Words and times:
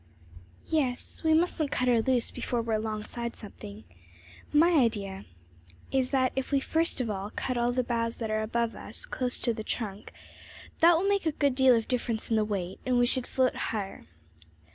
"Yes, 0.65 1.23
we 1.23 1.35
mustn't 1.35 1.69
cut 1.69 1.87
her 1.87 2.01
loose 2.01 2.31
before 2.31 2.63
we 2.63 2.73
are 2.73 2.77
alongside 2.77 3.35
something. 3.35 3.83
My 4.51 4.71
idea 4.71 5.25
is 5.91 6.09
that 6.09 6.31
if 6.35 6.51
we 6.51 6.59
first 6.59 6.99
of 6.99 7.07
all 7.11 7.29
cut 7.29 7.55
off 7.55 7.65
all 7.65 7.71
the 7.71 7.83
boughs 7.83 8.17
that 8.17 8.31
are 8.31 8.41
above 8.41 8.73
us, 8.75 9.05
close 9.05 9.37
to 9.37 9.53
the 9.53 9.63
trunk, 9.63 10.11
that 10.79 10.97
will 10.97 11.07
make 11.07 11.27
a 11.27 11.31
good 11.31 11.53
deal 11.53 11.75
of 11.75 11.87
difference 11.87 12.31
in 12.31 12.35
the 12.35 12.43
weight, 12.45 12.79
and 12.83 12.97
we 12.97 13.05
should 13.05 13.27
float 13.27 13.53
higher. 13.55 14.07